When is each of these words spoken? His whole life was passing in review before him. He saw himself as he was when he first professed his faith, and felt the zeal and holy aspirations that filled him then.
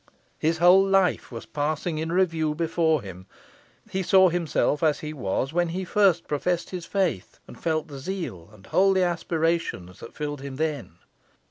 His 0.39 0.57
whole 0.57 0.83
life 0.83 1.31
was 1.31 1.45
passing 1.45 1.99
in 1.99 2.11
review 2.11 2.55
before 2.55 3.03
him. 3.03 3.27
He 3.91 4.01
saw 4.01 4.29
himself 4.29 4.81
as 4.81 5.01
he 5.01 5.13
was 5.13 5.53
when 5.53 5.69
he 5.69 5.85
first 5.85 6.27
professed 6.27 6.71
his 6.71 6.87
faith, 6.87 7.37
and 7.47 7.55
felt 7.61 7.87
the 7.87 7.99
zeal 7.99 8.49
and 8.51 8.65
holy 8.65 9.03
aspirations 9.03 9.99
that 9.99 10.15
filled 10.15 10.41
him 10.41 10.55
then. 10.55 10.93